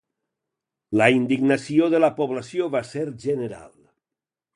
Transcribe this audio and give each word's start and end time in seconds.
La 1.01 1.09
indignació 1.17 1.89
de 1.95 1.99
la 2.03 2.09
població 2.21 2.71
va 2.77 2.81
ser 2.93 3.05
general. 3.27 3.69